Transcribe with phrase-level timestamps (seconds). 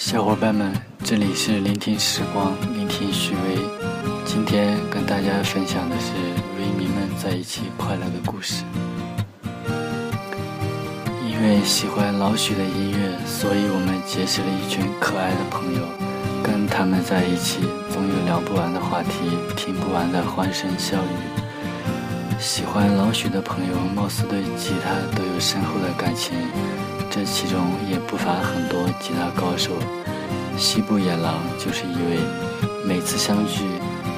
[0.00, 0.72] 小伙伴们，
[1.04, 3.58] 这里是聆听时光，聆听许巍。
[4.24, 6.14] 今天跟大家分享的是
[6.56, 8.64] 微迷们在一起快乐的故事。
[11.28, 15.82] 因为喜欢老许的音乐，所以我们结识了一群可爱的朋友。
[16.42, 17.60] 跟他们在一起，
[17.92, 22.40] 总有聊不完的话题，听不完的欢声笑语。
[22.40, 26.32] 喜欢老许的朋友，貌似对吉他都有深厚的感情。
[27.10, 29.72] 这其中也不乏很多吉他高手，
[30.56, 32.20] 西部野狼就是一位。
[32.86, 33.64] 每次相聚，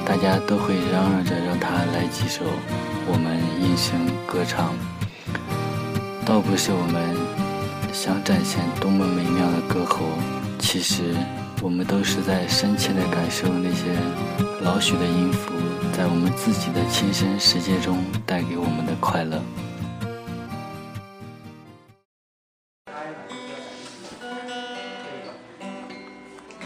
[0.05, 2.43] 大家都会嚷嚷着让他来几首，
[3.07, 4.75] 我们应声歌唱。
[6.23, 7.17] 倒不是我们
[7.91, 10.05] 想展现多么美妙的歌喉，
[10.59, 11.15] 其实
[11.63, 13.97] 我们都是在深切地感受那些
[14.61, 15.51] 老许的音符
[15.91, 19.41] 在我们自己的亲身世界中带给我们的快乐。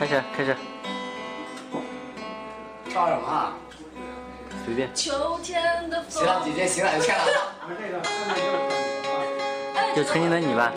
[0.07, 0.55] 开始，开始。
[2.89, 3.53] 唱什么啊？
[4.63, 4.89] 随便。
[4.95, 6.23] 秋天的风。
[6.23, 7.23] 行了，姐姐，行了，就签了。
[9.93, 10.71] 就曾经的你吧。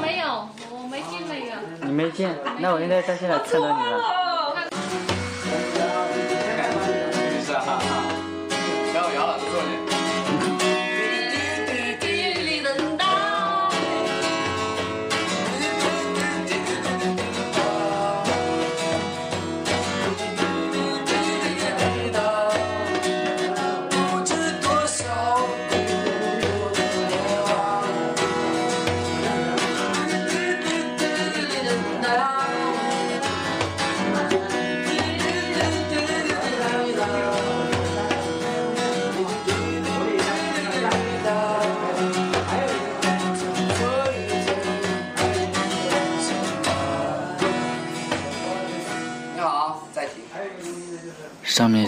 [0.00, 1.86] 没有，我没进，那个。
[1.86, 4.25] 你没进，那我应该在现场看到你了。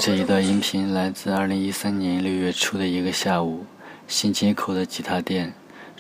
[0.00, 3.66] 这一段音频来自2013年6月初的一个下午，
[4.06, 5.52] 新街口的吉他店，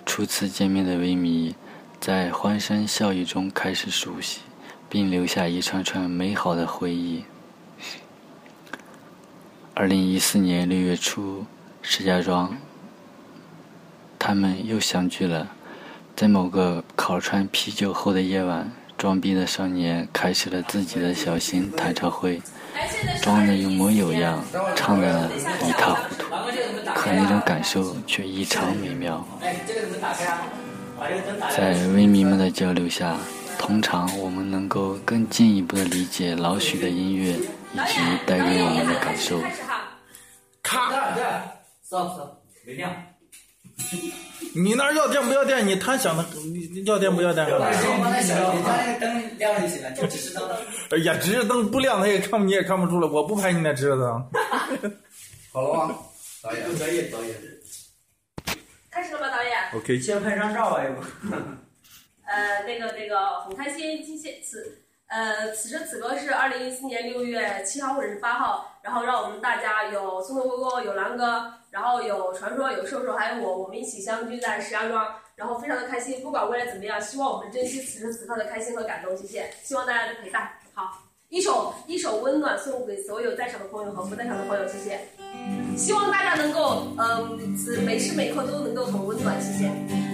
[0.06, 1.56] 初次见面的维迷，
[1.98, 4.40] 在欢声笑语中开始熟悉，
[4.88, 7.24] 并留下一串串美好的回忆。
[9.74, 11.44] 2014年6月初，
[11.82, 12.56] 石家庄，
[14.16, 15.50] 他们又相聚了，
[16.14, 22.42] 在某个烤串啤酒后的夜晚，装逼的少年开始了自己的小型弹唱会。
[23.22, 24.44] 装的有模有样，
[24.76, 25.30] 唱的
[25.66, 26.34] 一塌糊涂，
[26.94, 29.26] 可那种感受却异常美妙。
[31.50, 33.16] 在微迷们的交流下，
[33.58, 39.40] 通常我们能够更进一步的理解老许的音乐以及带给我们的感受。
[40.62, 40.90] 卡，
[42.64, 42.92] 亮。
[44.54, 45.66] 你那要电不要电？
[45.66, 47.46] 你他想的，你要电不要电？
[47.50, 47.58] 我
[48.02, 50.48] 把那小把那个灯亮就行了，就指示灯。
[50.90, 53.08] 哎呀，指示灯不亮，他也看你也看不出来。
[53.08, 54.30] 我不拍你那指示灯。
[55.52, 55.96] 好了吗，
[56.42, 56.64] 导演？
[56.76, 57.34] 可以，导演。
[58.90, 60.00] 开始了吗，导演？OK。
[60.00, 61.02] 先拍张照吧，要不？
[62.26, 64.82] 呃，那个那个，很开心，今天此。
[65.08, 76.22] 呃，此时此刻是二零一四年六月七号或者是八号，然后让我们大家有松头哥哥，有狼哥，然后有传说，有兽兽，还有我，我们一起相聚在石家庄，然后非常的开心。
[76.22, 79.16] 不管未来怎么样，希望我们珍惜此时此刻的开心和感动。
[79.16, 80.48] 谢谢，希望大家的陪伴。
[80.74, 81.02] 好。
[81.30, 84.98] 一首一首温暖送给所有在场的朋友和不在场的朋友，谢谢。
[85.76, 87.38] 希望大家能够，嗯，
[87.84, 90.07] 每时每刻都能够很温暖，谢谢。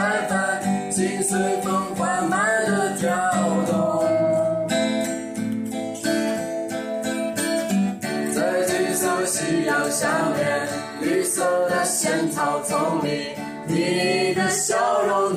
[0.00, 3.10] 白帆心随风缓慢的跳
[3.66, 4.08] 动。
[8.34, 10.68] 在金色夕阳下面
[11.02, 13.36] 绿色的仙草丛里
[13.66, 15.34] 你的笑容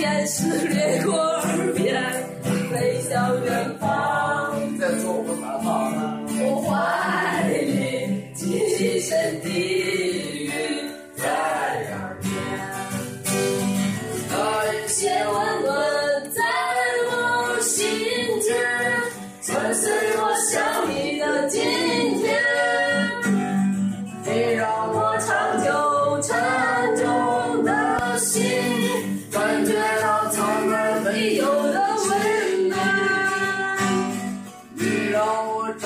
[0.00, 1.92] 天使掠过耳边，
[2.72, 3.86] 飞向远方。
[4.98, 6.40] 说我们？
[6.40, 6.70] 我怀
[7.50, 9.12] 里紧深
[9.42, 9.69] 的。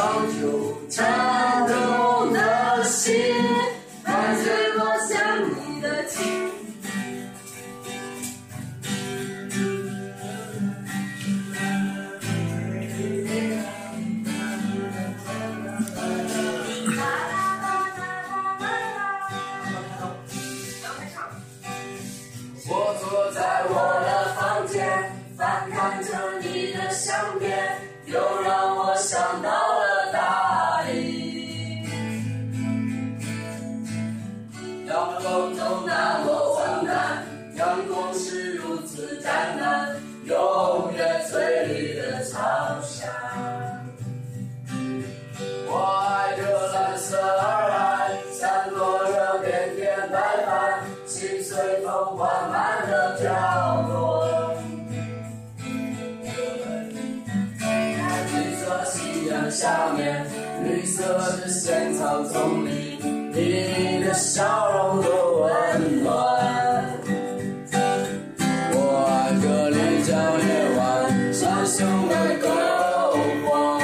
[0.04, 1.53] 早就在
[59.64, 60.26] 下面
[60.62, 61.02] 绿色
[61.40, 62.98] 的线草丛里，
[63.32, 66.12] 你的笑容多温暖。
[68.74, 68.76] 我
[69.08, 70.12] 爱这丽江
[70.44, 71.80] 夜晚，闪烁
[72.10, 72.12] 的
[72.46, 72.46] 篝
[73.48, 73.83] 火。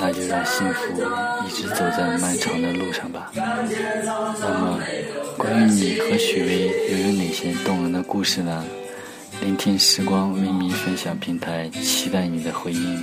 [0.00, 0.94] 那就让幸福
[1.46, 3.30] 一直走在漫长的路上吧。
[3.34, 4.80] 那么，
[5.36, 8.64] 关于你和许巍又有哪些动人的故事呢？
[9.42, 13.02] 聆听时光为你分享平台，期待你的回音。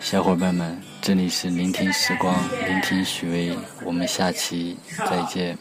[0.00, 2.34] 小伙伴们，这里是聆听时光，
[2.66, 5.58] 聆听许巍，我们下期再见。